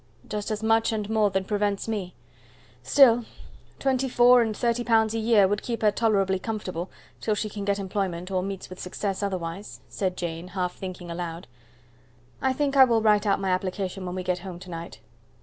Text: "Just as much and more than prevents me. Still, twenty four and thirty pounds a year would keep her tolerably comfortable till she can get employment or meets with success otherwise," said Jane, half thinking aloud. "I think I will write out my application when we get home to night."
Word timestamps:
"Just 0.27 0.49
as 0.49 0.63
much 0.63 0.91
and 0.91 1.07
more 1.11 1.29
than 1.29 1.43
prevents 1.43 1.87
me. 1.87 2.15
Still, 2.81 3.23
twenty 3.77 4.09
four 4.09 4.41
and 4.41 4.57
thirty 4.57 4.83
pounds 4.83 5.13
a 5.13 5.19
year 5.19 5.47
would 5.47 5.61
keep 5.61 5.83
her 5.83 5.91
tolerably 5.91 6.39
comfortable 6.39 6.89
till 7.19 7.35
she 7.35 7.51
can 7.51 7.65
get 7.65 7.77
employment 7.77 8.31
or 8.31 8.41
meets 8.41 8.67
with 8.67 8.79
success 8.79 9.21
otherwise," 9.21 9.79
said 9.89 10.17
Jane, 10.17 10.47
half 10.47 10.73
thinking 10.75 11.11
aloud. 11.11 11.45
"I 12.41 12.51
think 12.51 12.75
I 12.75 12.83
will 12.83 13.03
write 13.03 13.27
out 13.27 13.39
my 13.39 13.51
application 13.51 14.07
when 14.07 14.15
we 14.15 14.23
get 14.23 14.39
home 14.39 14.57
to 14.61 14.71
night." 14.71 14.99